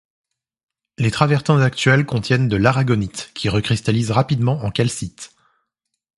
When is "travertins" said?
1.11-1.61